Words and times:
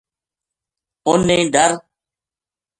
اُنھ 1.09 1.25
نے 1.27 1.37
ڈر 1.53 1.71